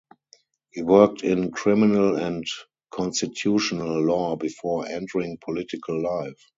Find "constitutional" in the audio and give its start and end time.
2.89-4.01